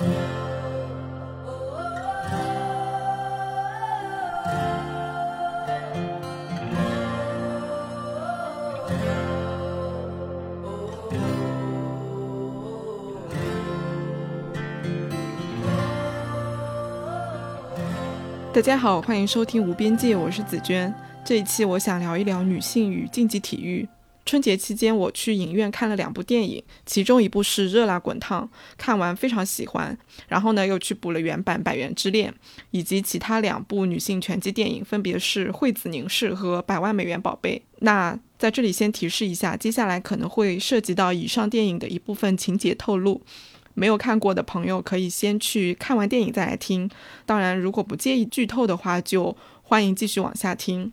[0.00, 0.06] 大
[18.62, 20.94] 家好，欢迎收听无边界，我是紫娟。
[21.22, 23.86] 这一期我想聊一聊女性与竞技体育。
[24.30, 28.44] 春节期间，我去影院看了两部电影，其中一部是《热辣滚烫》，
[28.78, 29.98] 看完非常喜欢。
[30.28, 32.30] 然后呢，又去补了原版《百元之恋》，
[32.70, 37.60] 以及其他两部女性拳击电影，分别是《惠子凝视》和《百万美元宝贝》。
[37.80, 43.20] 那在这里先提示一下，接下来可能会涉及到以上电影的一部分情节透露。
[43.74, 46.88] 没有看过的朋友可以先去看完电影再来听。
[47.26, 50.92] 当然，如果不介意剧透的话，就欢迎继续往下听。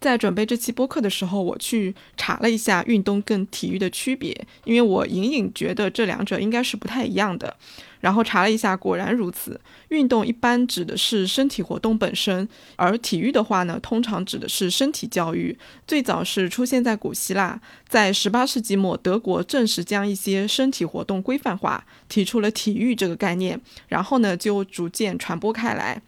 [0.00, 7.56] 在准备这期播客的时候，我去查了一下运动跟体育的区别，因为我隐隐觉得这两者应该是不太一样的。
[8.00, 9.60] 然后查了一下，果然如此。
[9.88, 15.58] 运动一般指的是身体活动本身，而体育的话呢，通常指的是身体教育。
[15.84, 26.00] 最早是出现在古希腊，在十八世纪末，德国正式将一些身体活动规范化，提出了体育这个概念，然后呢，就逐渐传播开来。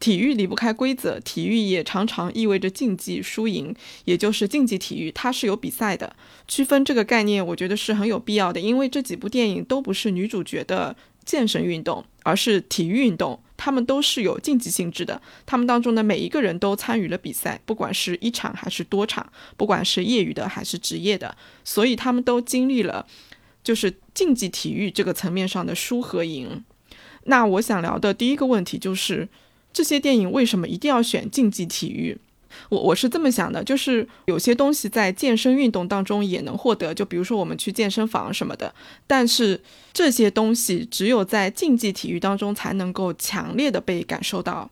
[0.00, 3.74] 体育离不开规则，体育也常常意味着竞技输赢，
[4.06, 6.16] 也就是竞技体育，它是有比赛的。
[6.48, 15.20] 区分这个概念，我觉得是很有必要的，因为这几部电影都不是女主角的健身运动，而是体育运动，他们都是有竞技性质的。
[15.44, 23.06] 他们当中的每一个人都参与了比赛，不管是一场还是多场，不管是业余的还是职业的，所以他们都经历了
[23.62, 26.64] 就是竞技体育这个层面上的输和赢。
[27.24, 29.28] 那我想聊的第一个问题就是。
[29.72, 32.18] 这些电影为什么一定要选竞技体育？
[32.68, 38.74] 我我是这么想的，就是有些东西在健身运动当中也能获得，就比如说我们去健身房什么的，
[39.06, 39.60] 但是
[39.92, 44.68] 这些东西只有在竞技体育当中才能够强烈的被感受到。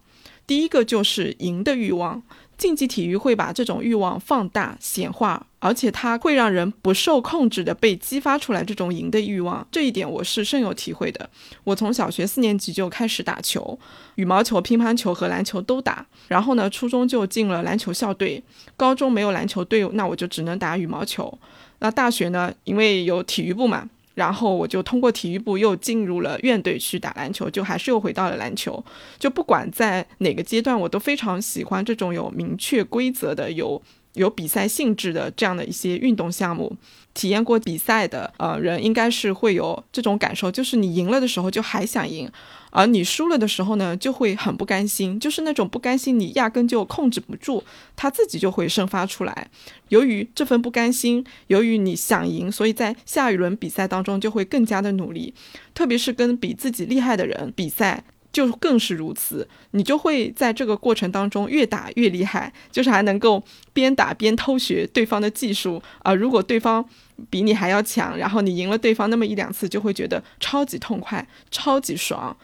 [0.46, 2.22] 第一个就是赢的欲望。
[2.58, 9.64] 竞技体育会把这种欲望放大显化，而且它会让人不受控制的被激发出来这种赢的欲望。
[9.70, 11.30] 这一点我是深有体会的。
[11.62, 13.78] 我从小学四年级就开始打球，
[14.16, 16.04] 羽毛球、乒乓球和篮球都打。
[16.26, 18.42] 然后呢，初中就进了篮球校队，
[18.76, 21.38] 高中没有篮球队，那我就只能打羽毛球。
[21.78, 23.88] 那大学呢，因为有体育部嘛。
[24.18, 28.84] 然后我就通过体育部又进入了院队去打篮球，就还是又回到了篮球。
[29.16, 33.80] 就不管在哪个阶段，我都非常喜欢这种有明确规则的、有
[34.14, 36.76] 有比赛性质的这样的一些运动项目。
[37.14, 42.30] 体验过比赛的呃人应该是会有这种感受，就是你赢了的时候就还想赢。
[42.70, 47.64] 而你输了的时候呢，就会很不甘心，就是那种不甘心，你压根就控制不住，
[47.96, 49.48] 他自己就会生发出来。
[49.88, 55.34] 由于这份不甘心，由于你想赢，所以在下一轮比赛当中就会更加的努力，
[55.74, 58.04] 特别是跟比自己厉害的人比赛。
[58.32, 66.14] 就更是如此，你就会在这个过程当中越打越厉害，就是还能够边打边偷学对方的技术啊。
[66.14, 66.84] 如果对方
[67.30, 72.36] 比你还要强，然后你赢了对方那么一两次，就会觉得超级痛快、超级爽。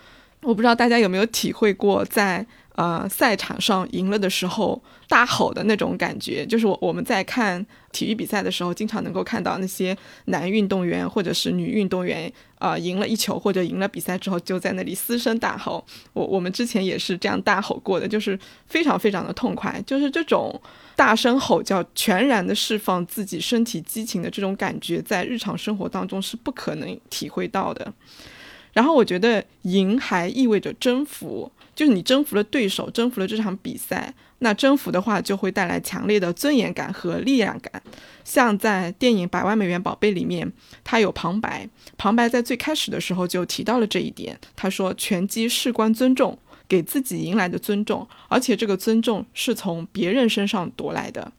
[0.42, 2.46] 我不知道大家有没有体会过在。
[2.76, 15.84] 呃，赛场上赢了的时候大吼的那种感觉，就是我我们在看体育比赛的时候，经常能够看到那些男运动员或者是女运动员，啊，赢了一球或者赢了比赛之后，就在那里嘶声大吼。
[16.14, 18.36] 我我们之前也是这样大吼过的，就是
[18.66, 20.60] 非常非常的痛快，就是这种
[20.96, 27.92] 大声吼叫，全然的释放自己身体激情的这种感觉，在日常生活当中是不可能体会到的。
[28.72, 31.52] 然后我觉得赢还意味着征服。
[31.74, 37.82] 就是你征服了对手，征服了这场比赛，那征服的话就会带来强烈的尊严感和力量感。
[38.24, 40.50] 像在电影《百万美元宝贝》里面，
[40.82, 41.68] 他有旁白，
[41.98, 44.38] 旁白在最开始的时候就提到了这一点。
[44.54, 51.32] 他说：“拳击事关尊重，给自己赢来的尊重，而且这个尊重是从别人身上夺来的。”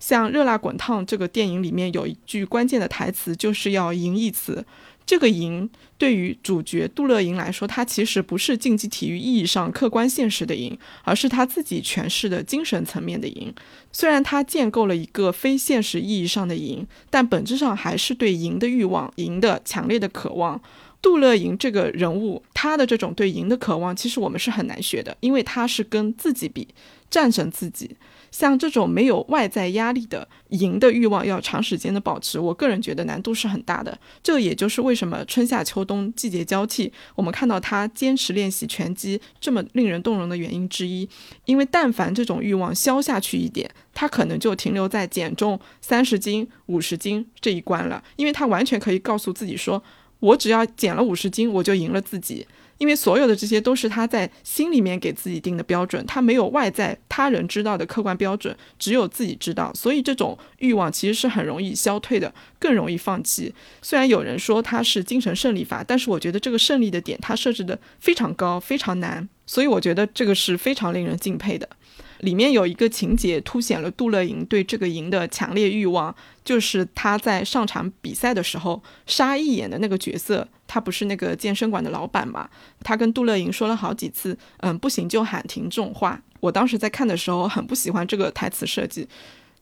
[0.00, 4.64] 像《热辣滚烫》这个电影里面有一句关键的台词，就是要赢一次。
[5.08, 13.54] 这个赢对于主角杜乐莹来说，他其实不是竞技体育意义上客观现实的赢，而是他自己诠释的精神层面的赢。
[13.90, 20.60] 虽然他建构了一个非现实意义上的赢，但本质上还是对赢的欲望、赢的强烈的渴望。
[21.00, 26.66] 杜乐莹这个人物，他的这种对赢的渴望，其实我们是很难学的，因为他是跟自己比，
[27.08, 27.96] 战胜自己。
[28.30, 33.98] 像这种没有外在压力的赢的欲望，要长时间的保持，我个人觉得难度是很大的。
[34.22, 41.08] 这也就是为什么春夏秋冬季节交替，我们看到他坚持练习拳击这么令人动容的原因之一。
[41.46, 48.04] 因为但凡这种欲望消下去一点，他可能就停留在减重三十斤、五十斤这一关了。
[48.16, 49.82] 因为他完全可以告诉自己说，
[50.20, 52.46] 我只要减了五十斤，我就赢了自己。
[52.78, 63.52] 因为所有的这些都是他在心里面给自己定的标准，他没有外在他人知道的客观标准，只有自己知道，所以这种欲望其实是很容易消退的，更容易放弃。
[63.82, 71.68] 虽然有人说它是精神胜利法，但是我觉得这个胜利的点它设置的非常高，非常难，所以我觉得这个是非常令人敬佩的。
[72.18, 82.48] 里面有一个情节凸显了杜乐莹对这个营的强烈欲望，就是他在上场比赛的时候，沙溢演的那个角色，他不是那个健身馆的老板嘛？
[82.80, 86.20] 他跟杜乐莹说了好几次，嗯，不行就喊停这种话。
[86.40, 89.08] 我当时在看的时候很不喜欢这个台词设计，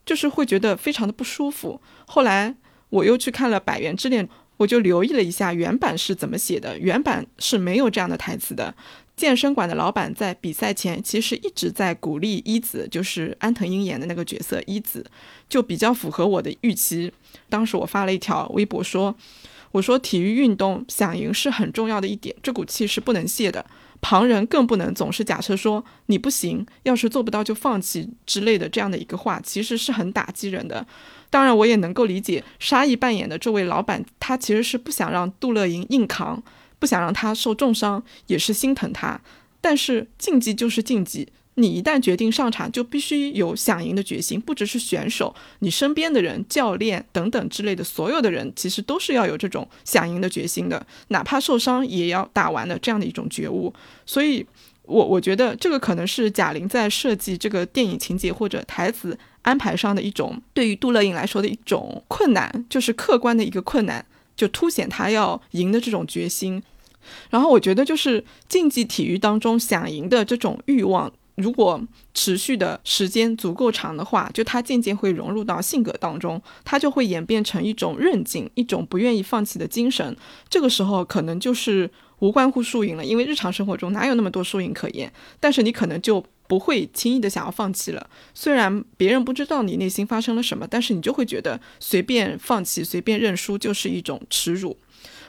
[0.04, 1.80] 就是会觉得非常的不舒服。
[2.06, 2.54] 后来
[2.88, 4.26] 我又去看了《百元之恋》，
[4.58, 8.74] 我就留意了一下原版是怎么写的，原版是没有这样的台词的。
[9.16, 15.04] 健身馆的老板在比赛前其实一直在鼓励一子，就是安藤英演的那个角色一子，
[15.48, 17.10] 就比较符合我的预期。
[17.48, 19.16] 当时我发了一条微博说
[19.72, 23.64] ：“我说体育运动想赢是很重要的一点，这股气是不能泄的。
[24.02, 30.86] 旁人更不能总是假设说你不行，要是做不到就放弃之类的这样的一个话，其实是很打击人的。
[31.30, 36.42] 当然，我也能够理解沙溢扮演的这位老板，他其实是不想让杜乐莹硬扛。”
[36.78, 39.20] 不想让他受重伤，也是心疼他。
[39.60, 44.40] 但是竞技就是竞技，你一旦决定上场，就必须有想赢的决心。
[44.40, 53.72] 不只是选手，你身边的人、教练等等之类的所有的人，其实都是要有这种想赢的决心的，哪怕受伤也要打完的这样的一种觉悟。
[54.04, 54.46] 所以，
[54.82, 64.04] 我我觉得这个可能是贾玲在设计这个电影情节或者台词安排上的一种，对于杜乐颖来说的一种困难，就是客观的一个困难。
[64.36, 66.62] 就凸显他要赢的这种决心，
[67.30, 71.80] 然后我觉得就是竞技体育当中想赢的这种欲望，如果
[72.12, 80.16] 持续的时间足够长的话，就他渐渐会融入到性格当中，他就会演变成一种韧劲，一种不愿意放弃的精神。
[80.48, 85.12] 这个时候可能就是无关乎输赢了，因为日常生活中哪有那么多输赢可言？
[85.40, 86.24] 但是你可能就。
[86.46, 94.76] 不会轻易的想要放弃了，虽然别人不知道你内心发生了什么，但是你就会觉得随便放弃、随便认输就是一种耻辱。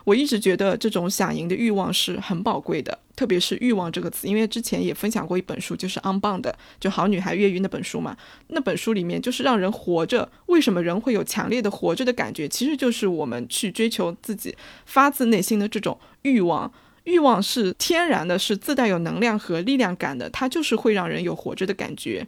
[0.06, 8.16] 我一直觉得这种想赢的欲望是很宝贵的，特别是“欲望”这个词，因为之前也分享过一本书，就是《On b o n 的，就好女孩越狱那本书嘛。
[8.48, 12.48] 那本书里面就是让人活着，为什么人会有强烈的活着的感觉？
[12.48, 14.56] 其实就是我们去追求自己
[14.86, 16.72] 发自内心的这种欲望。
[17.08, 22.28] 欲望是天然的，是自带有能量和力量感的，它就是会让人有活着的感觉。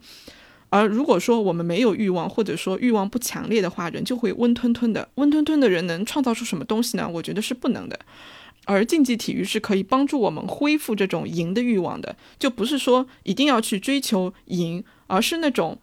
[0.70, 5.10] 而如果说我们没有欲望，或者说欲望不强烈的话，人就会温吞吞的。
[5.16, 7.10] 温吞吞的人能创造出什么东西呢？
[7.12, 8.00] 我觉得是不能的。
[8.64, 15.78] 而竞技体育是可以帮助我们恢复这种赢的欲望的，就不是说一定要去追求赢，而是那种。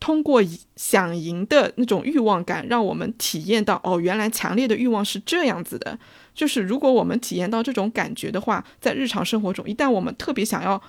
[0.00, 0.42] 通过
[0.74, 5.96] 想赢的那种欲望感，让我们体验到哦，原来强烈的欲望是这样子的。
[6.34, 10.82] 就是如果我们体验到这种感觉的话，在日常生活中，一旦我们特别想要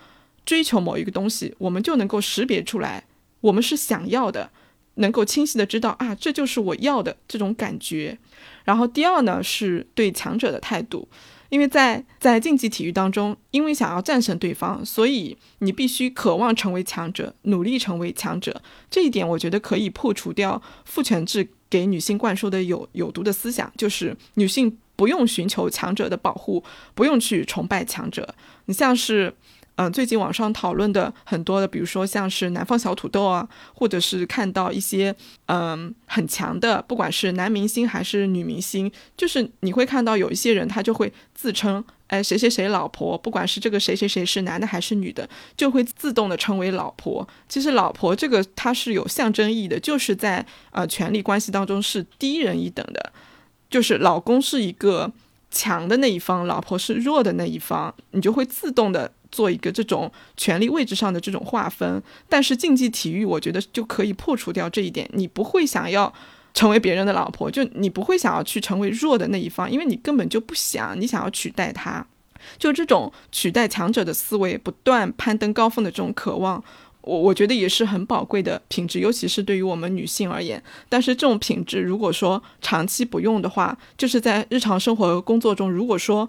[0.45, 3.03] 追求某一个东西，我们就能够识别出来，
[3.41, 4.49] 我们是想要的，
[4.95, 8.17] 能够清晰的知道啊，这就是我要的这种感觉。
[8.63, 11.07] 然后第二呢，是对强者的态度。
[11.49, 18.59] 因为在在竞技体育当中，因为想要战胜对方，所以你必须渴望成为强者，努力成为强者。
[18.89, 26.63] 这一点我觉得可以破除掉父权制给女性灌输的有有毒的思想，就是女性不用寻求强者的保护，
[26.93, 28.35] 不用去崇拜强者。
[28.65, 29.33] 你像是。
[29.75, 35.15] 嗯，最近网上讨论的很多的，比如说像是南方小土豆啊，或者是看到一些
[35.47, 47.27] 嗯很强的，不管是男明星还是女明星，就是你会看到有一些人他就会自称，哎谁谁谁老婆，不管是这个谁谁谁是男的还是女的，就会自动的称为老婆。
[47.49, 53.11] 其实老婆这个它是有象征意义的，就是在呃权力关系当中是低人一等的，
[53.73, 55.11] 就是老公是一个
[55.49, 59.11] 强的那一方，老婆是弱的那一方，你就会自动的。
[59.33, 61.99] 做一个这种权力位置上的这种划分，
[62.29, 65.09] 但是竞技体育，我觉得就可以破除掉这一点。
[65.13, 66.13] 你不会想要
[66.53, 72.05] 成为别人的老婆，就你不会想要去成为弱的那一方，因为你根本就不想，你想要取代他。
[72.59, 76.63] 就这种取代强者的思维，不断攀登高峰的这种渴望，
[77.03, 80.61] 我我觉得也是很宝贵的品质，尤其是对于我们女性而言。
[80.89, 86.27] 但是这种品质，如果说长期不用的话，就是在日常生活和工作中，如果说。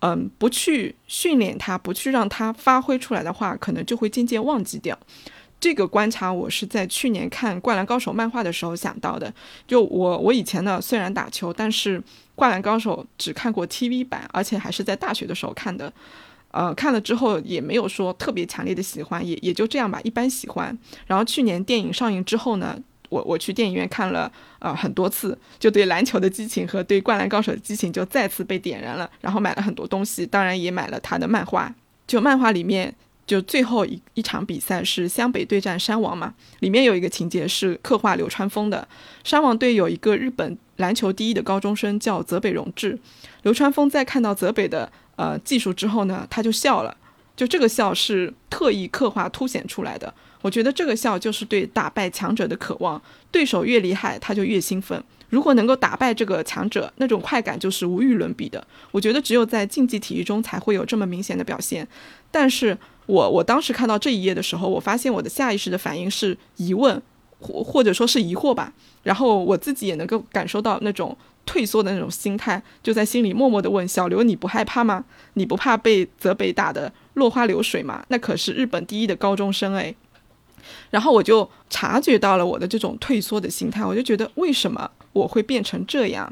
[0.00, 4.96] 嗯，不去训练它，不去让它发挥出来的话，可能就会渐渐忘记掉。
[5.58, 9.34] 这个观察我是在去年看《灌篮高手》漫画的时候想到的。
[9.66, 11.98] 就我，我以前呢虽然打球，但是
[12.36, 15.92] 《灌篮高手》只看过 TV 版，而且还是在大学的时候看的。
[16.50, 20.76] 呃，看了之后也没有说特别强烈的喜欢，也也就这样吧，一般喜欢。
[21.06, 22.78] 然后去年电影上映之后呢。
[23.10, 31.74] 我我去电影院看了呃很多次，就对篮球的激情和对灌篮高手的激情就再次被点燃了，然后买了很多东西，当然也买了他的漫画。
[32.06, 32.94] 就漫画里面，
[33.26, 38.86] 就最后一一场比赛是湘北对战山王嘛，里面有一个情节是刻画流川枫的。
[39.24, 42.98] 山王队有一个日本篮球第一的高中生叫泽北荣治，
[43.40, 46.96] 流川枫在看到泽北的呃技术之后呢，他就笑了，
[47.36, 50.14] 就这个笑是特意刻画凸显出来的。
[50.40, 55.02] 我觉得这个笑就是对打败强者的渴望，对手越厉害，他就越兴奋。
[55.30, 58.64] 如果能够打败这个强者，那种快感就是无与伦比的。
[58.92, 61.86] 我觉得只有在竞技体育中才会有这么明显的表现。
[62.30, 67.02] 但是我我当时看到这一页的时候，我发现我的下意识的反应是疑问，
[67.40, 68.72] 或或者说是疑惑吧。
[69.02, 71.14] 然后我自己也能够感受到那种
[71.48, 75.02] 退缩的那种心态，就在心里默默地问小刘：“你不害怕吗？
[75.32, 78.04] 你不怕被泽北打得落花流水吗？
[78.08, 79.96] 那可是日本第一的高中生诶。
[80.90, 86.30] 然后我就察觉到了我的这种退缩的心态，我就觉得为什么我会变成这样？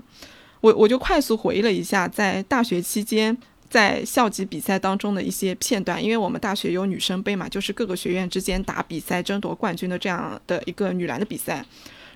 [0.60, 3.36] 我我就快速回忆了一下在大学期间
[3.70, 11.64] 在校级比赛当中的一些片段，因为我们大学有女生杯嘛，就是各个学院之间打比赛争夺冠军的这样的一个女篮的比赛。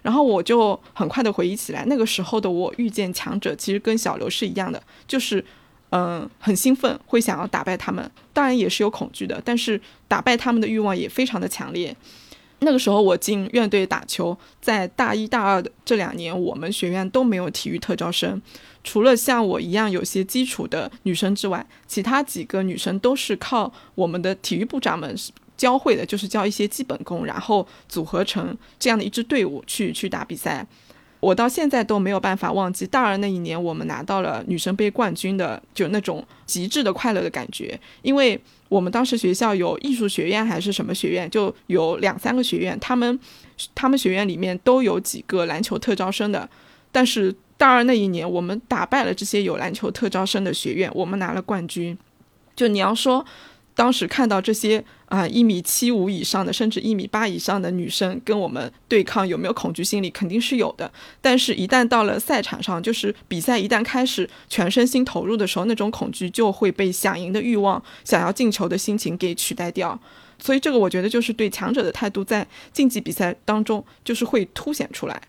[0.02, 5.44] 然后我就很快的回忆起来，那个时候的我遇见强者，其实跟小刘是一样的，就是。
[5.92, 11.92] 嗯，很兴奋，会想要打败他们，当然也是有恐惧的，但是打败他们的欲望也非常的强烈。
[12.60, 18.40] 那个时候我进院队打球，在大一大二的这两年，我们学院都没有体育特招生，
[18.84, 25.12] 除了像我一样有些基础的女生之外，其他几个女生都是靠我们的体育部长们
[25.60, 30.66] 教会的，就是教一些基本功，然后组合成这样的一支队伍去去打比赛。
[31.20, 37.78] 我到现在都没有办法忘记大二那一年，我们拿到了女生杯冠军的，就那种极致的快乐的感觉。
[38.00, 38.40] 因为
[38.70, 43.20] 我们当时学校有艺术学院还是什么学院，就有两三个学院，他们
[43.74, 46.48] 他们学院里面都有几个篮球特招生的。
[46.90, 51.98] 但是大二那一年，我们打败了这些有篮球特招生的学院，我们拿了冠军。
[52.56, 53.26] 就你要说。
[53.72, 60.08] 当时看到这些啊一米七五以上的，甚至一米八以上的女生跟我们对抗，有没有恐惧心理？
[60.08, 60.90] 肯定是有的。
[61.20, 69.98] 但是，一旦到了赛场上，就是比赛一旦开始，全身心投入的时候，那种恐惧就会被想赢的欲望、想要进球的心情给取代掉。
[70.38, 75.20] 所以，这个我觉得就是对强者的态度，在竞技比赛当中就是会凸显出来。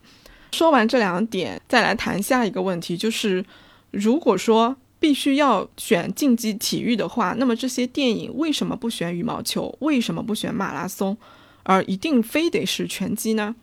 [0.52, 3.44] 说完这两点，再来谈下一个问题，就是
[3.90, 4.78] 如果说。
[5.02, 9.76] 必须要选竞技体育的话，那么这些电影为什么不选羽毛球？
[9.80, 11.18] 为什么不选马拉松，
[11.64, 13.56] 而一定非得是拳击呢？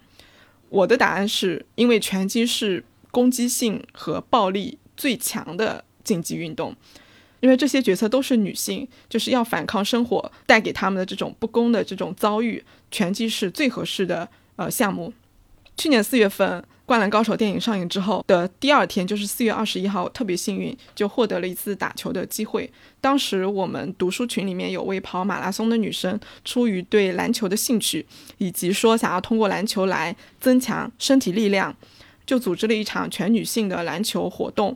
[0.69, 6.75] 我的答案是因为拳击是攻击性和暴力最强的竞技运动，
[7.39, 15.13] 因为这些角色都是女性，就是要反抗生活带给他们的这种不公的这种遭遇，拳击是最合适的呃项目。
[15.77, 16.61] 去年四月份。
[16.89, 22.73] 《灌篮高手》电影上映之后的第二天，就是四月二十一号，特别幸运就获得了一次打球的机会。
[22.99, 28.07] 当时我们读书群里面有位跑马拉松的女生，出于对篮球的兴趣，
[28.39, 31.77] 以及说想要通过篮球来增强身体力量，
[32.25, 34.75] 就组织了一场全女性的篮球活动。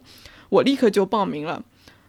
[0.51, 1.65] 我立刻就报名了。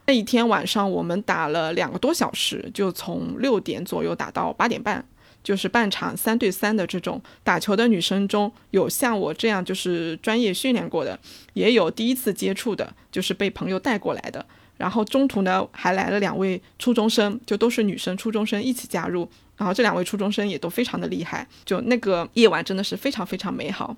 [0.05, 5.05] 那一天晚上，我们打了两个多小时，就从六点左右打到八点半。
[5.43, 11.19] 就是半场三对三的这种打球的女生中，有像我这样就是专业训练过的，
[11.53, 14.45] 也有第一次接触的，就是被朋友带过来的。
[14.77, 19.29] 然后中途呢，还来了两位初中生，就都是女生初中生一起加入。
[19.55, 23.95] 然后这两位初中生也都非常的厉害，就那个夜晚真的是非常非常美好。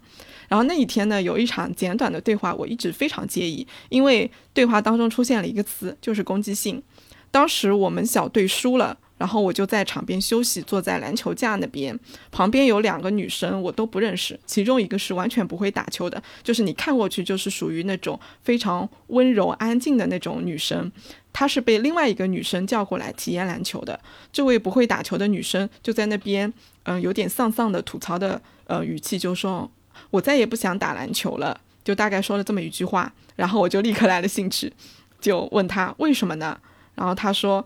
[0.49, 6.83] 然后那一天呢，有一场简短的对话，我一直非常介意，因为对话当中出现了一个词，就是攻击性。
[7.31, 8.97] 当时我们小队输了。
[9.17, 11.97] 然后我就在场边休息，坐在篮球架那边，
[12.31, 14.37] 旁边有两个女生，我都不认识。
[14.45, 20.91] 其中一个是完全不会打球的，就是你看过去就是属于那种非常温柔安静的那种女生。
[21.31, 23.97] 她是被另外一个女生叫过来体验篮球的。
[24.33, 26.51] 这位不会打球的女生就在那边，
[26.83, 29.71] 嗯，有点丧丧的吐槽的，呃，语气就说
[30.11, 33.13] ：“我再也不想打篮球了。”就大概说了这么一句话。
[33.37, 34.73] 然后我就立刻来了兴趣，
[35.21, 36.59] 就问她为什么呢？
[36.95, 37.65] 然后她说。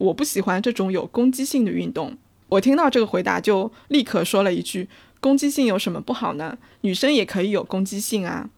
[0.00, 2.16] 我不喜欢这种有攻击性的运动。
[2.48, 4.88] 我听到这个回答，就立刻说了一句
[5.20, 6.56] ：“攻击性有什么不好呢？
[6.80, 8.48] 女生也可以有攻击性啊。”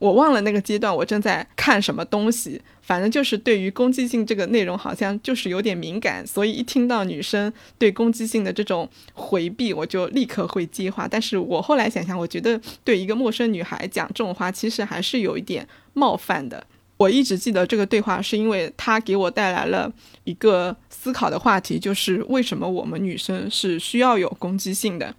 [0.00, 11.06] 我忘了那个阶段我正在看什么东西，反正就是对于攻击性这个内容好像就是有点敏感，所以一听到女生对攻击性的这种回避，我就立刻会接话。
[11.06, 16.64] 但是我后来想想，我觉得对一个陌生女孩讲这种话，其实还是有一点冒犯的。
[16.98, 19.90] 我一直记得这个对话，是因为它给我带来了
[20.24, 25.14] 一个思考的话题，就是为什么我们女生是需要有攻击性的。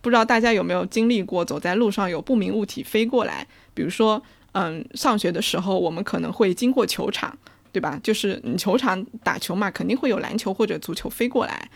[0.00, 4.22] 不知道大家有没有经历过，走在路上有不明物体飞过来，比如说，
[4.52, 7.36] 嗯，上学的时候我们可能会经过球场，
[7.70, 8.00] 对吧？
[8.02, 11.68] 就是你球场打球嘛，肯定会有篮球或者足球飞过来。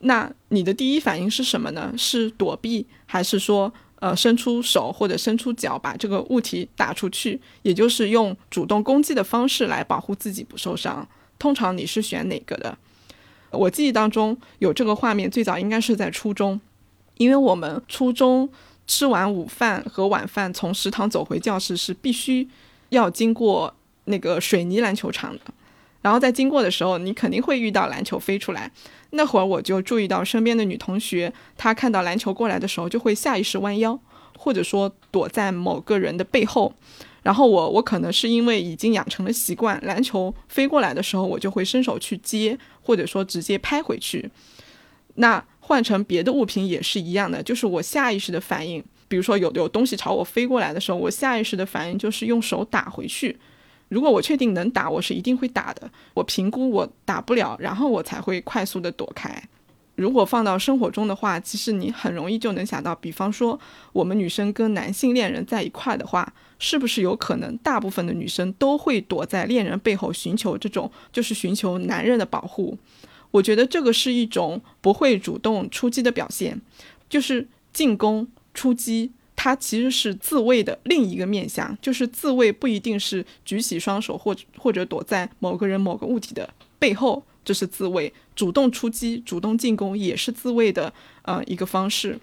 [0.00, 1.92] 那你的第一反应是什么呢？
[1.96, 7.40] 是躲避，还是说，呃，伸出手或者伸出脚把这个物体打出去？
[7.62, 11.06] 也就是用主动攻击的方式来保护自己不受伤。
[11.38, 12.76] 通常你是选哪个的？
[13.50, 16.60] 我记忆当中有这个画面，最早应该是在初中，
[17.16, 18.48] 因为我们初中
[18.86, 22.48] 吃完午饭和晚饭，从食堂走回教室是必须
[22.90, 23.72] 要经过
[24.04, 25.40] 那个水泥篮球场的。
[26.04, 28.70] 然后在经过的时候，你肯定会遇到篮球飞出来。
[29.12, 33.98] 那会儿我就注意到身边的女同学，她看到篮球过来的时候，就会下意识弯腰，
[34.36, 36.74] 或者说躲在某个人的背后。
[37.22, 44.30] 然后我我可能是因为已经养成了习惯，篮球飞过来的时候，我就会伸手去接，或者说直接拍回去。
[45.14, 53.38] 那换成别的物品也是一样的，就是我下意识的反应，比如说有有东西朝我飞过来的时候，我下意识的反应就是用手打回去。
[53.94, 55.88] 如果我确定能打，我是一定会打的。
[56.14, 59.40] 我评估我打不了，然后我才会快速的躲开。
[59.94, 63.56] 如果放到生活中的话，其实你很容易就能想到，比方说
[63.92, 72.76] 我们女生跟男性恋人在一块的话，是不是有可能大部分的女生都会躲在恋人背后寻求这种，就是寻求男人的保护？
[73.30, 76.60] 我觉得这个是一种不会主动出击的表现，
[77.08, 79.12] 就是进攻出击。
[79.44, 86.48] 它其实是自卫的另一个面相，就是自卫不一定是举起双手或或者躲在某个人某个物体的
[86.78, 90.90] 背后，这是自卫；主动出击、主动进攻也是自卫的
[91.24, 92.18] 呃一个方式。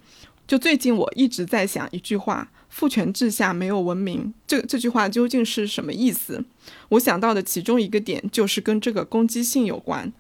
[0.48, 6.44] 就最近我一直在想一句话：父权制下没有文明，这这句话究竟是什么意思？
[6.90, 10.12] 我想到的其中一个点就是跟这个攻击性有关。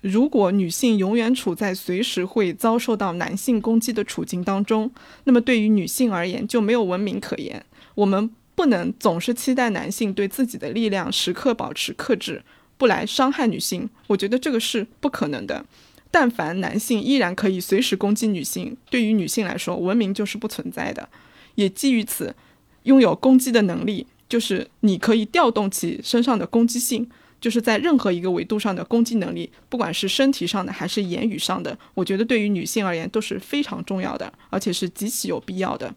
[0.00, 4.90] 如果女性永远处在随时会遭受到男性攻击的处境当中，
[5.24, 7.64] 那么对于女性而言就没有文明可言。
[7.96, 12.42] 我们不能总是期待男性对自己的力量时刻保持克制，
[12.76, 13.90] 不来伤害女性。
[14.06, 15.64] 我觉得这个是不可能的。
[16.10, 21.08] 但凡男性依然可以随时攻击女性，对于女性来说，文明就是不存在的。
[21.56, 22.34] 也基于此，
[22.84, 27.10] 拥有攻击的能力，就是你可以调动起身上的攻击性。
[27.40, 35.94] 就是在任何一个维度上的攻击能力，不管是身体上的还是言语上的，我觉得对于女性而言都是非常重要的，而且是极其有必要的。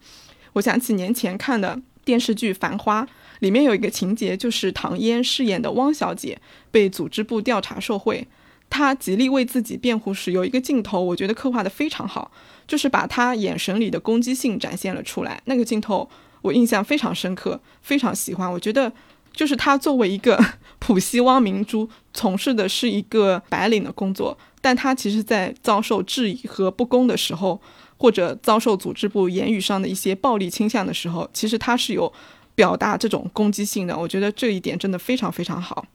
[0.54, 3.04] 我想起年前看的电视剧《繁花》，
[3.40, 8.28] 里面有一个情节，就是唐嫣饰演的汪小姐被组织部调查受贿，
[8.70, 12.32] 她极力为自己辩护时，有一个镜头，我觉得刻画的非常好，
[12.68, 15.42] 就是把她眼神里的攻击性展现了出来。
[15.46, 16.08] 那个镜头
[16.42, 18.52] 我印象非常深刻，非常喜欢。
[18.52, 18.94] 我觉得。
[19.34, 20.40] 就是他作为一个
[20.80, 27.62] 普希汪明珠，从事的是一个白领的工作，但他其实，在遭受质疑和不公的时候，
[27.98, 32.12] 或者遭受组织部言语上的一些暴力倾向的时候，其实他是有
[32.56, 33.98] 表达这种攻击性的。
[33.98, 35.86] 我觉得这一点真的非常非常好。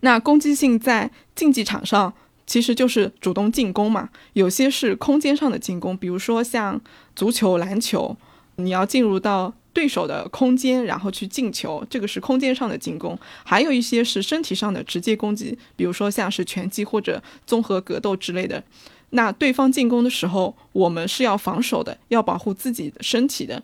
[0.00, 2.12] 那攻击性在竞技场上
[2.46, 6.80] 其实就是主动进攻嘛，有些是空间上的进攻，比如说像
[7.14, 8.16] 足球、篮球，
[8.56, 9.52] 你要进入到。
[9.74, 18.62] 对手的空间，然后去进球，这个是空间上的进攻；还有一些是身体上的直接攻击，比如说像是拳击或者综合格斗之类的。
[19.10, 23.62] 那对方进攻的时候，我们是要防守的，要保护自己的身体的。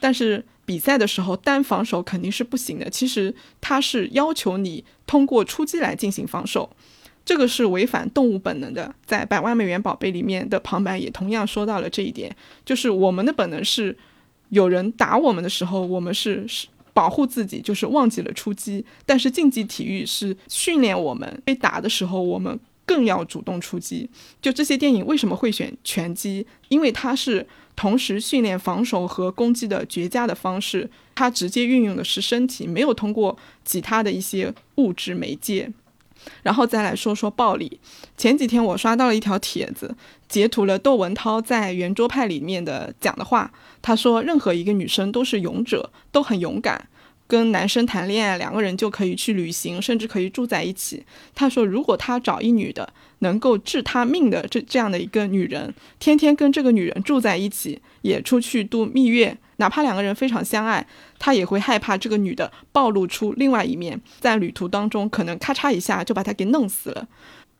[0.00, 2.90] 但是比赛的时候，单防守肯定是不行的。
[2.90, 6.68] 其实它是要求你通过出击来进行防守，
[7.24, 8.94] 这个是违反动物本能的。
[9.06, 13.96] 在《百万美元宝贝》里面的旁白也同样说到了这一点，就是我们的本能是。
[14.54, 18.84] 有人打我们的时候，我们是是保护自己，就是忘记了出击。
[19.04, 24.08] 但是竞技体育是训练我们被打的时候，我们更要主动出击。
[24.40, 26.46] 就这些电影为什么会选拳击？
[26.68, 30.88] 因为它是同时训练防守和攻击的绝佳的方式。
[31.16, 35.72] 它直接运用的是身体，没有通过其他的一些物质媒介。
[36.42, 37.80] 然后再来说说暴力。
[38.16, 39.94] 前几天我刷到了一条帖子，
[40.28, 43.50] 截图了窦文涛在圆桌派里面的讲的话。
[43.82, 46.88] 他说，任何一个女生都是勇者，都很勇敢。
[47.26, 51.04] 跟男生谈恋爱，两个人就可以去旅行，甚至可以住在一起。
[51.34, 60.86] 他说，如果他找一女的能够治他命的这这样的一个女人，天天跟这个女人住在一起，也出去度蜜月，哪怕两个人非常相爱，
[61.18, 67.06] 他也会害怕这个女的暴露出另外一面，在旅途当中可能咔嚓一下就把他给弄死了。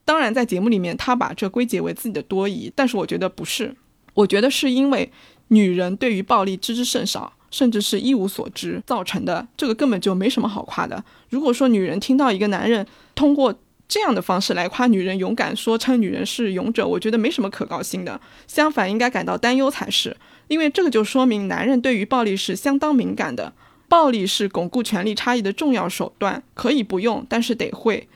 [0.05, 3.75] 当然，在节目里面他把这归结为自己的多疑，但是我觉得不是，
[4.15, 5.11] 我觉得是因为
[5.49, 7.33] 女人对于暴力知之甚少。
[7.51, 11.05] 甚至是一无所知造成的，这个根本就没什么好夸的。
[11.31, 13.55] 如果说女人听到一个男人通过
[13.87, 18.21] 这样的方式来夸女人勇敢，说称女人是勇者，我觉得没什么可高兴的。
[18.47, 20.17] 相反，应该感到担忧才是，
[20.49, 23.53] 因为这个就说明男人对于暴力是相当敏感的。
[23.87, 28.09] 暴力是巩固权力差异的重要手段，可以不用，但是得会。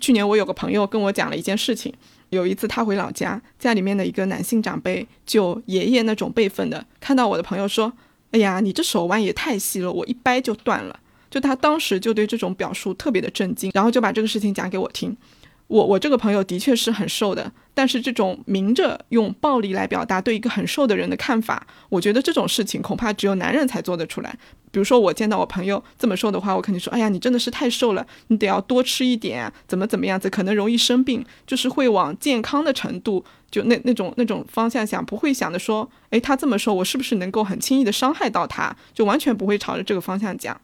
[0.00, 1.94] 去年我有个朋友跟我讲了一件事情，
[2.30, 7.92] 有一次他回老家，家里面的一个男性长辈，就爷爷那种辈分的，看到我的朋友说
[8.32, 11.00] ：“哎呀，你这手腕也太细了，我一掰就断了。”
[11.36, 15.14] 就他当时就对这种表述特别的震惊，然后就把这个事情讲给我听。
[15.66, 24.38] 我我这个朋友的确是很瘦的，但是这种明着用暴力来表达对一个很瘦的人的看法，我觉得这种事情恐怕只有男人才做得出来。
[24.70, 38.74] 比如说我见到我朋友这么瘦的话，我肯定说：哎呀，你真的是太瘦了，你得要多吃一点，怎么怎么样子，可能容易生病，就是会往健康的程度，就那那种那种方向想，不会想着说：诶，他这么瘦，我是不是能够很轻易的伤害到他？
[38.94, 40.58] 就完全不会朝着这个方向讲。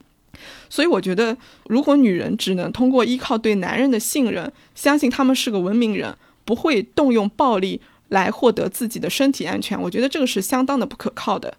[0.69, 6.15] 所以我觉得，如果女人只能通过依靠对男人的信任，相信他们是个文明人，
[6.45, 11.55] 不会动用暴力来获得自己的身体安全，我觉得这个是相当的不可靠的。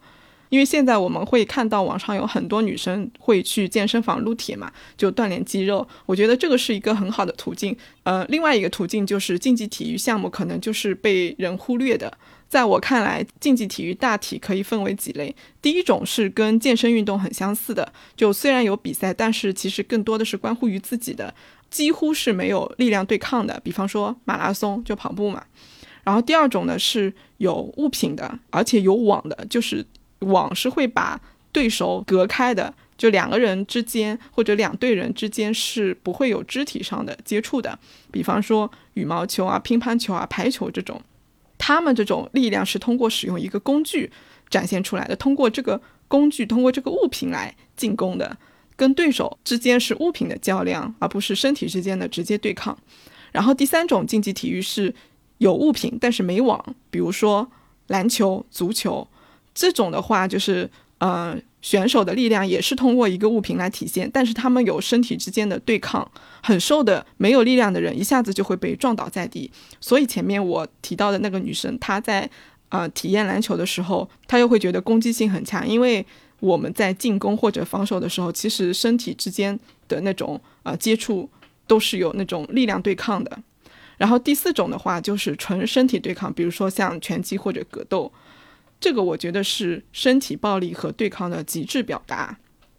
[0.50, 5.88] 因为现在我们会看到网上有很多女生会去健身房撸铁嘛，就锻炼肌肉。
[6.06, 7.76] 我觉得这个是一个很好的途径。
[8.04, 12.16] 呃，另外一个途径就是竞技体育项目，可能就是被人忽略的。
[12.54, 15.36] 在我看来，竞技体育大体可以分为几类。
[15.60, 21.34] 第一种是跟健身运动很相似的，就虽然有比赛，但是其实更多的是关乎于自己的，
[21.72, 23.60] 几乎是没有力量对抗的。
[23.64, 25.44] 比方说马拉松，就跑步嘛。
[26.04, 29.84] 然后第二种呢是有物品的，而且有网的，就是
[30.20, 31.20] 网是会把
[31.52, 37.80] 对手隔开的，就两个人之间或者两队人之间是不会有肢体上的接触的。
[38.12, 41.02] 比方说羽毛球啊、乒乓球啊、排球这种。
[41.66, 44.12] 他们这种力量是通过使用一个工具
[44.50, 48.38] 展现出来的，通过这个工具，通过这个物品来进攻的，
[48.76, 52.78] 跟对手之间是物品的较量，而不是身体之间的直接对抗。
[53.32, 54.94] 然后第三种竞技体育是
[55.38, 57.50] 有物品但是没网，比如说
[57.88, 59.08] 篮球、足球
[59.54, 61.38] 这种的话，就是呃。
[61.64, 66.06] 选手的力量也是通过一个物品来体现，但是他们有身体之间的对抗，
[66.42, 69.50] 很瘦的没有力量的人一下子就会被撞倒在地。
[69.80, 72.30] 所以前面我提到的那个女生，她在
[72.68, 76.06] 呃体验篮球的时候，她又会觉得攻击性很强，因为
[76.42, 81.30] 我们在进攻或者防守的时候，其实身体之间的那种呃接触
[81.66, 83.40] 都是有那种力量对抗的。
[83.98, 88.12] 然后第四种的话就是纯身体对抗，比如说像拳击或者格斗。
[88.84, 92.38] 这个我觉得是身体暴力和对抗的极致表达。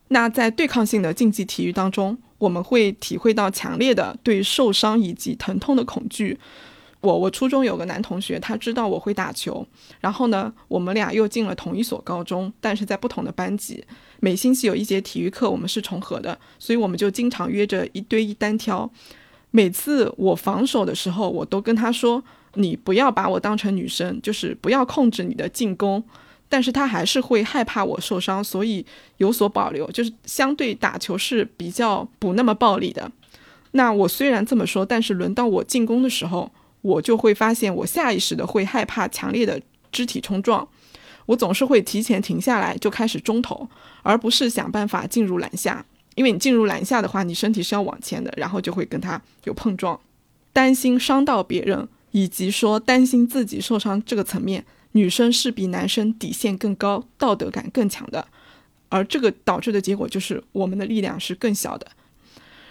[0.08, 6.38] 那在对抗性的竞技体育当中，我们会体会到强烈的对受伤以及疼痛的恐惧。
[7.00, 9.66] 我我初中有个男同学，他知道我会打球，
[10.00, 13.82] 然后呢，我们俩又进了同一所高中，但是在不同的班级。
[14.20, 18.90] 每星期有一节体育课，我们是重合的，所以我们就经常约着一对一单挑。
[19.50, 22.22] 每次我防守的时候，我都跟他说。
[22.54, 26.02] 你不要把我当成女生，就是不要控制你的进攻，
[26.48, 28.84] 但是他还是会害怕我受伤，所以
[29.16, 33.10] 有所保留，就是相对打球是比较不那么暴力的。
[33.72, 40.68] 那我虽然这么说，但是轮到我进攻的时候，我就会发现我下意识的会害怕强烈的肢体冲撞，
[41.26, 43.68] 我总是会提前停下来就开始中投，
[44.02, 49.98] 而不是想办法进入篮下，因为你进入篮下的话，你身体是要往前的，然后就会跟他有碰撞，
[50.52, 51.88] 担心伤到别人。
[52.14, 58.24] 以及说担心自己受伤这个层面，女生是比男生底线更高、道德感更强的，
[58.88, 61.88] 而这个导致的结果就是我们的力量是更小的。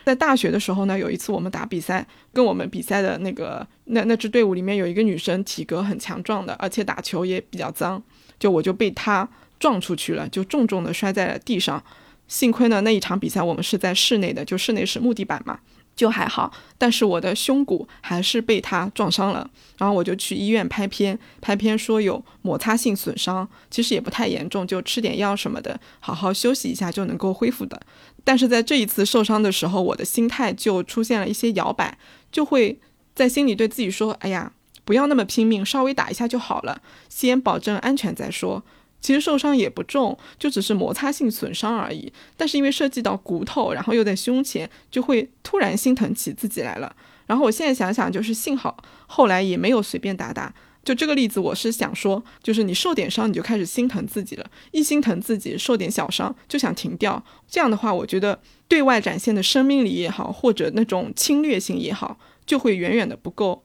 [0.05, 8.01] 在大学的时候呢，有一次我们打比赛，跟我们比赛的那个那那支队伍里面有一个女生，体格很强壮的，而且打球也比较脏，
[8.39, 9.27] 就我就被她
[9.59, 11.83] 撞出去了，就重重的摔在了地上。
[12.29, 15.59] 幸亏呢，那一场比赛我们是在室内的，就室内是木地板嘛。
[15.95, 27.79] 就还好，但是我的胸骨还是被他撞伤了，然后我就去医院拍片，拍片说有摩擦性损伤，其实也不太严重，就吃点药什么的，好好休息一下就能够恢复的。
[28.23, 31.97] 但是在这一次受伤的时候，我的心态就出现了一些摇摆，
[32.31, 32.79] 就会
[33.13, 34.51] 在心里对自己说：“哎呀，
[34.83, 38.63] 不要那么拼命，稍微打一下就好了，先保证安全再说。”
[39.03, 42.11] 其实受伤也不重，就只是摩擦性损伤而已。
[42.37, 46.95] 但是因为涉及到骨头，然后又在胸前，就会突然心疼起自己来了。
[47.25, 50.53] 然后我现在想想，就是幸好后来也没有随便打打。
[50.85, 54.45] 就这个例子，我是想说，就是你受点伤，你就开始心疼自己了。
[54.71, 57.23] 一心疼自己，受点小伤就想停掉。
[57.47, 63.63] 这样的话，我觉得对外展现的生命力也好，或者那种侵略性也好，就会远远的不够。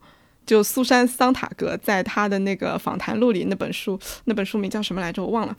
[0.49, 5.23] 就苏珊·桑塔格在他的那个访谈录里，那本书，那本书名叫什么来着？
[5.23, 5.55] 我忘了。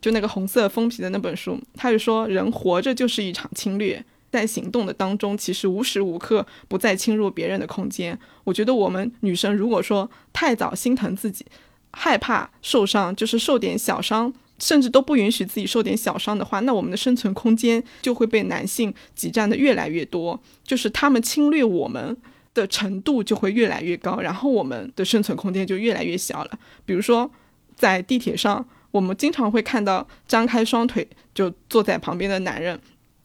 [0.00, 8.18] 就那个红色封皮的那本书，他就说，人活着就是一场侵略，在行动的当中，其实无时无刻不在侵入别人的空间。
[8.42, 11.46] 我觉得我们女生如果说太早心疼自己，
[11.92, 22.16] 害怕受伤，就是受点小伤，甚至都不允许自己受点小伤的话，那我们的生存空间就会被男性挤占的越来越多，就是他们侵略我们
[22.54, 26.58] 的程度就会越来越高，然后我们的生存空间就越来越小了。
[26.84, 27.30] 比如说
[27.74, 28.66] 在地铁上。
[28.92, 32.78] 我们经常会看到张开双腿就坐在旁边的男人，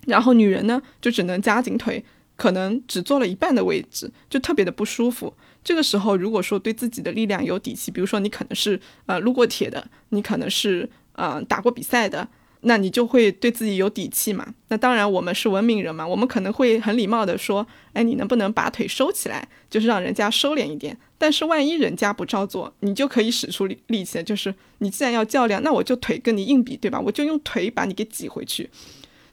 [0.05, 2.01] 然后女人呢就只能夹紧腿，
[2.37, 5.33] 可能只坐了一半的位置，就特别的不舒服。
[5.61, 12.25] 这个时候，如果说对自己的力量有底气，比如说你可能是呃撸过铁的，你可能是呃打过比赛的。
[12.61, 14.45] 那你就会对自己有底气嘛？
[14.69, 19.47] 那当然，我们是文明人嘛，我们可能会很礼貌的说：“哎，你能不能把腿收起来？
[19.69, 26.99] 就是让人家收敛一点。”但是万一人家不照做，你就可以使出力力气，就是你既然要较量，那我就腿跟你硬比，对吧？
[26.99, 28.69] 我就用腿把你给挤回去。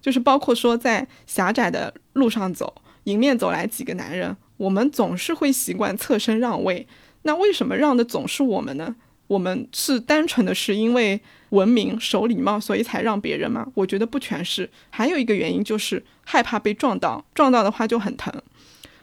[0.03, 6.87] 就是包括说在狭窄的路上走，迎面走来几个男人，我们总是会习惯侧身让位。
[7.23, 8.95] 那为什么让的总是我们呢？
[9.27, 11.19] 我们是单纯的是因为。
[11.55, 13.67] 文明守礼貌，所以才让别人吗？
[13.75, 18.33] 我觉得不全是，还有一个原因就是害怕被撞到，撞到的话就很疼。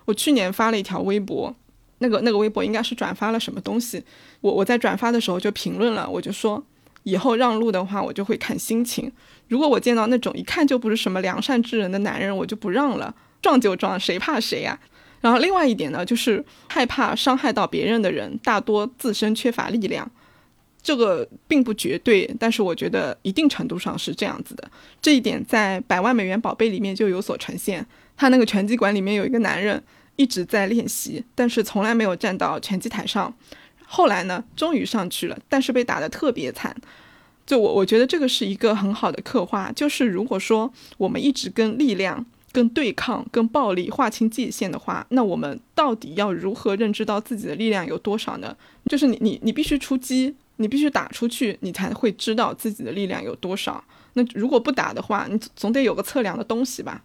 [0.06, 1.56] 我去年发了一条微博，
[2.00, 4.04] 那个那个微博应该是转发了什么东西，
[4.42, 6.62] 我我在转发的时候就评论了，我就说
[7.04, 9.12] 以后让路的话，我就会看心情。
[9.48, 14.78] 如果我见到那种一看就不是什么良善之人的男人，我就不让了，撞就撞，谁怕谁呀？
[15.22, 20.10] 然后另外一点呢，就是害怕伤害到别人的人，大多自身缺乏力量。
[20.84, 24.72] 这个并不绝对，但是我觉得一定程度上是这样子的。
[25.00, 27.86] 这一点在《百万美元宝贝》里面就有所呈现。
[28.18, 29.82] 他那个拳击馆里面有一个男人
[30.16, 33.32] 一直在练习，但是从来没有站到拳击台上。
[33.86, 36.76] 后来呢，终于上去了，但是被打得特别惨。
[37.46, 48.56] 就我我觉得这个是一个很好的刻画，就是如果说我们一直跟力量、跟对抗、跟暴力划清界限的话，那我们到底要如何认知到自己的力量有多少呢？
[48.86, 50.36] 就是你你你必须出击。
[50.62, 53.84] 你必须打出去，你才会知道自己的力量有多少。
[54.14, 57.04] 那如果不打的话，你总得有个测量的东西吧？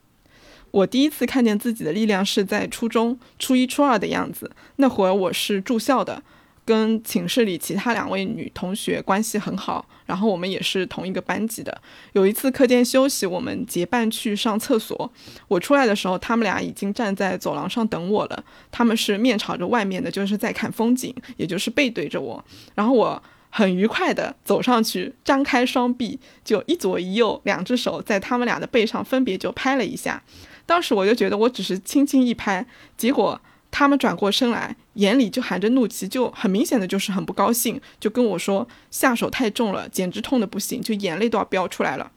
[0.73, 4.51] 我第一次看见自己的力量是在初中初一、初二的样子。
[4.77, 6.21] 那会儿我是住校的，
[6.65, 11.81] 跟寝室里其他两位女同学关系很好，然后我们也是同一个班级的。
[12.13, 15.11] 有一次课间休息，我们结伴去上厕所。
[15.47, 18.45] 我出来的时候，他们俩已经站在走廊上等我了。
[18.73, 22.45] 他们是面朝着外面的，就是在看风景，也就是背对着我。
[22.75, 23.23] 然后我。
[23.57, 30.23] 很愉快的走上去，张开双臂，就一左一右两只手在他们俩的背上分别就拍了一下。
[30.67, 32.67] 当时我就觉得我只是轻轻一拍，
[32.99, 33.41] 结果
[33.71, 42.13] 他们转过身来，眼里就含着怒气，就很明显的就是很不高兴，就跟我说下手太重了，简直痛的不行，就眼泪都要飙出来了。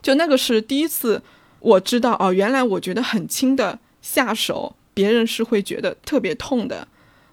[0.00, 1.20] 就那个是第一次
[1.58, 6.86] 我知道哦，原来我觉得很轻的下手，别人是会觉得特别痛的。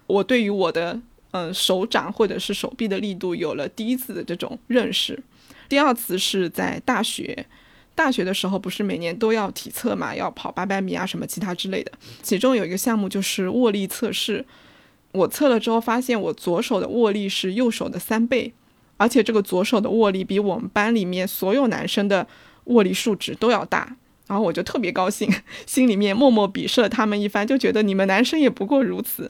[0.08, 1.02] 我对于我的。
[1.36, 5.22] 嗯，手掌或者是手臂的力度有了第一次的这种认识。
[5.68, 7.46] 第二次是在大学，
[7.94, 11.92] 大学的时候不是每年都要体测嘛，要跑八百米啊什么其他之类的。
[12.24, 14.46] 其中有一个项目就是握力测试，
[15.12, 18.54] 我测了之后发现我左手的握力是右手的三倍，
[18.96, 22.26] 而且这个左手的握力比我们班里面所有男生的
[22.66, 23.98] 握力数值都要大。
[24.28, 25.30] 然后我就特别高兴，
[25.66, 29.30] 心里面默默鄙视了他们一番，就觉得你们男生也不过如此。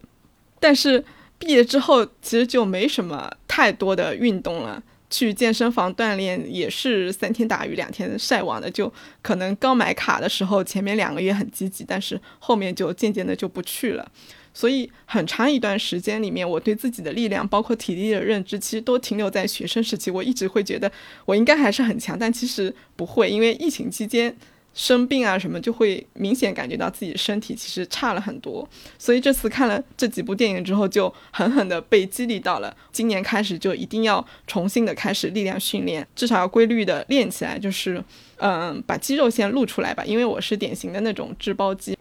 [0.59, 1.03] 但是。
[1.37, 4.81] 毕业之后，其实就没什么太多的运动了。
[5.07, 8.69] 去健身房锻炼也是三天打鱼两天晒网的。
[8.69, 14.11] 就可能刚买卡的时候，前面两个月很积极，但是后面就渐渐的就不去了。
[14.53, 20.09] 所以很长一段时间里面，我对自己的力量，包括体力的认知，其实都停留在学生时期。
[20.09, 20.91] 我一直会觉得
[21.25, 24.35] 我应该还是很强，但其实不会，因为疫情期间。
[24.75, 28.67] 生病啊什么，就会明显感觉到自己身体其实差了很多。
[28.99, 32.75] 所以这次看了这几部电影之后，就狠狠的被激励到了。
[32.91, 38.03] 今年开始就一定要重新的开始力量训练，至少要规律的练起来，就是
[38.37, 40.03] 嗯把肌肉先露出来吧。
[40.05, 41.97] 因为我是典型的那种脂包肌。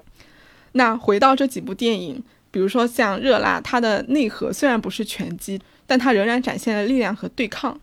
[0.73, 7.81] 那回到这几部电影，比如说像《热辣》，它的内核虽然不是拳击，但它仍然展现了力量和对抗。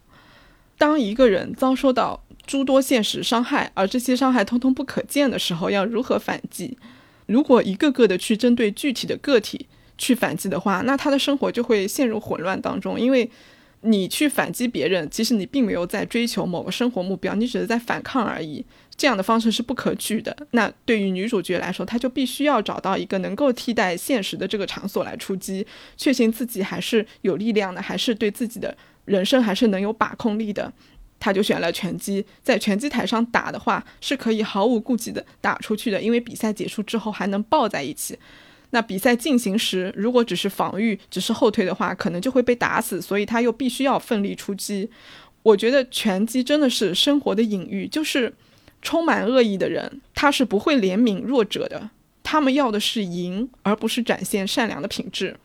[0.77, 6.77] 当一个人遭受到诸多现实伤害，而这些伤害通通不可见的时候，要如何反击？
[7.27, 12.99] 如果一个个的去针对具体的个体去反击的话，那他的生活就会陷入混乱当中。
[12.99, 13.31] 因为
[13.83, 18.65] 你去反击别人，其实你并没有在追求某个生活目标，你只是在反抗而已。
[18.97, 20.35] 这样的方式是不可取的。
[20.51, 30.69] 那对于女主角来说，她就必须要找到一个能够替代现实的这个场所来出击，确信自己还是有力量的，还是对自己的人生还是能有把控力的。
[31.21, 32.25] 他就选了拳击。
[32.43, 38.17] 在拳击台上打的话，是可以毫无顾忌的打出去的，因为比赛结束之后还能抱在一起。
[38.71, 44.89] 那比赛进行时，如果只是防御，只是后退的话，可能就会被打死，所以他又必须要奋力出击。
[45.43, 48.33] 我觉得拳击真的是生活的隐喻，就是
[48.81, 51.89] 充满恶意的人，他是不会怜悯弱者的，
[52.23, 55.35] 他们要的是赢，而不是展现善良的品质。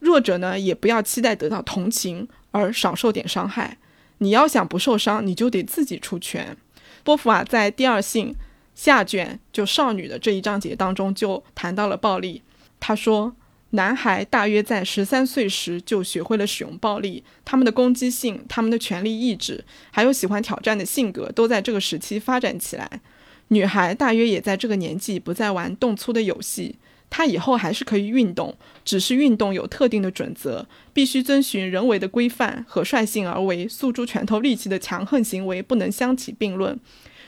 [0.00, 3.76] 弱者呢，也不要期待得到同情而少受点伤害。
[4.18, 6.56] 你要想不受伤，你就得自己出拳。
[7.02, 8.34] 波伏娃在第二性
[8.74, 12.42] 下卷就少女的这一章节当中就谈到了暴力。
[12.80, 13.34] 他说，
[13.70, 23.00] 男孩大约在十三岁时就学会了使用暴力，他们的攻击性、他们的权力意志，还有喜欢挑战的性格，都在这个时期发展起来。
[23.48, 26.76] 女孩大约也在这个年纪不再玩动粗的游戏，
[27.16, 28.52] 她以后还是可以运动，
[28.84, 36.76] 只是运动有特定的准则，必须遵循人为的规范，和率性而为、诉诸拳头力气的强横行为不能相提并论。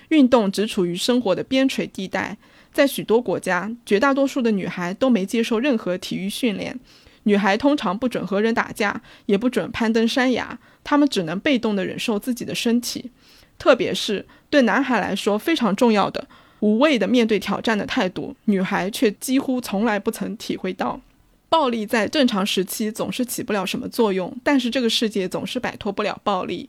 [0.09, 2.37] 运动只处于生活的边陲地带。
[2.73, 6.77] 在许多国家，绝大多数的女孩都没接受任何体育训练。
[7.23, 13.13] 女孩通常不准和人打架，也不准攀登山崖，她们只能被动地忍受自己的身体。
[13.57, 16.27] 特别是对男孩来说非常重要的
[16.61, 21.01] 无畏的面对挑战的态度，女孩却几乎从来不曾体会到。
[21.49, 26.69] 暴力在正常时期总是起不了什么作用，但是这个世界总是摆脱不了暴力。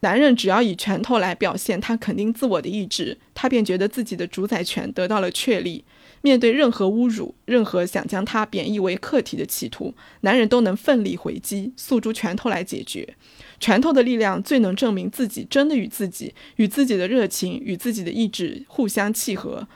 [0.00, 5.84] 男人只要以拳头来表现他肯定自我的意志，他便觉得自己的主宰权得到了确立。
[6.20, 13.14] 面对任何侮辱，任何想将他贬义为客体的企图，男人都能奋力回击，诉诸拳头来解决。
[13.64, 19.66] 拳头的力量最能证明自己真的与自己、与自己的热情、与自己的意志互相契合。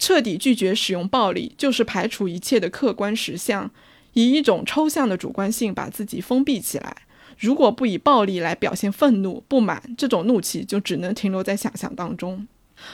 [0.00, 3.70] 彻底拒绝使用暴力，就是排除一切的客观实相，
[4.14, 6.96] 以一种抽象的主观性把自己封闭起来。
[7.38, 12.48] 如果不以暴力来表现愤怒、不满，这种怒气就只能停留在想象当中。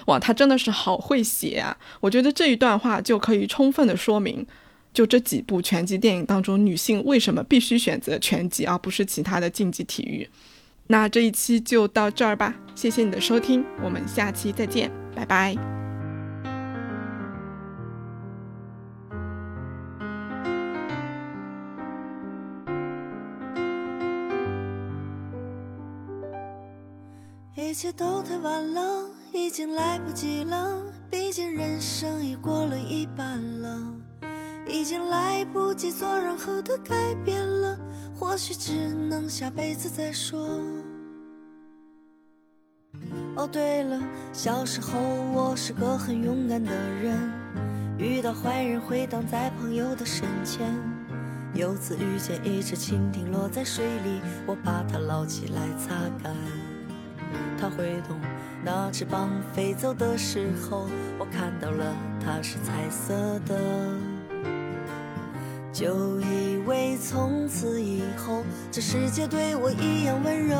[0.04, 1.78] 哇，他真的是好会写啊！
[2.00, 4.46] 我觉得这一段话就可以充分的说明，
[4.96, 10.26] 就这几部拳击电影当中，女性为什么必须选择拳击而不是其他的竞技体育。
[10.86, 15.54] 那这一期就到这儿吧，谢谢你的收听，我们下期再见，拜拜。
[27.54, 30.82] 一切都太晚了，已经来不及了。
[31.10, 33.94] 毕竟人生已过了一半了，
[34.76, 37.78] 已经来不及做任何的改变了。
[38.14, 40.38] 或许只能下辈子再说。
[43.36, 43.98] 哦，对了，
[44.32, 44.98] 小时候
[45.32, 46.70] 我是个很勇敢的
[47.02, 47.18] 人，
[47.98, 50.74] 遇到坏人会挡在朋友的身前。
[51.54, 56.34] 有次遇见一只蜻蜓落在水里，我把它捞起来擦干。
[57.58, 58.18] 它挥动
[58.62, 60.86] 那翅膀飞走的时候，
[61.18, 63.14] 我看到了它是彩色
[63.46, 63.58] 的，
[65.76, 70.56] 就以为从此以后这世界对我一样温柔。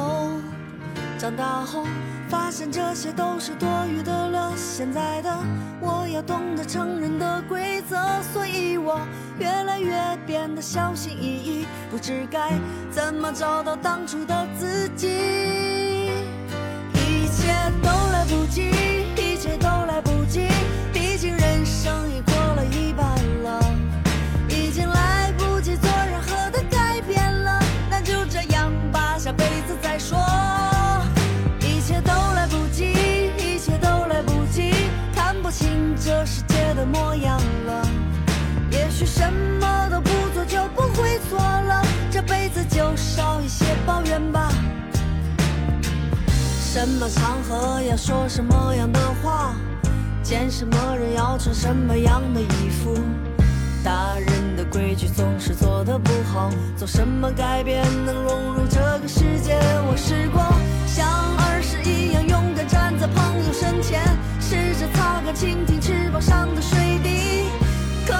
[1.16, 1.86] 长大后
[2.28, 5.34] 发现这些都是多余的了，现在的
[5.80, 7.96] 我要懂得成人的规则，
[8.30, 9.00] 所以我
[9.38, 12.52] 越来越变得小心翼翼，不知该
[12.90, 15.65] 怎么找到当初的自己。
[46.76, 49.54] 什么场合要说什么样的话，
[50.22, 52.94] 见什么人要穿什么样的衣服，
[53.82, 59.58] 大人的规矩总是做的不好，做什么改变能融入这个世界？
[59.88, 60.42] 我试过
[60.86, 61.08] 像
[61.48, 64.02] 儿时一样勇敢站在朋友身前，
[64.38, 67.48] 试着擦干蜻蜓翅膀上的水滴，
[68.06, 68.12] 可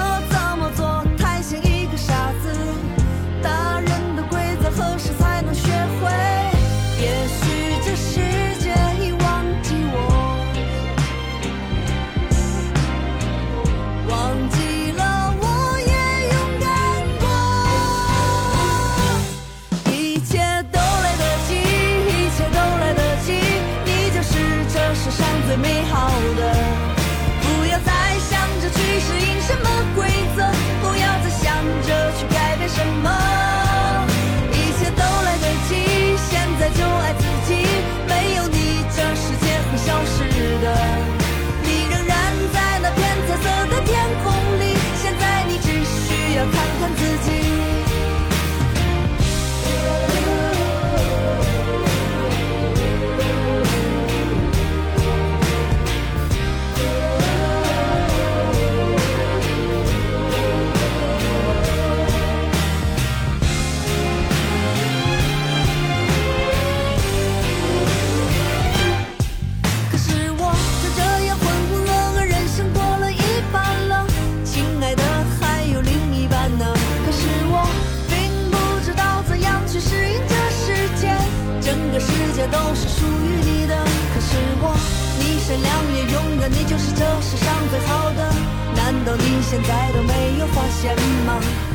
[82.57, 83.75] 都是属于你的
[84.13, 84.75] 可是我
[85.19, 88.33] 你善良也勇敢你就是这世上最好的。
[88.75, 90.95] 难道你现在都没有发现
[91.27, 91.66] 吗？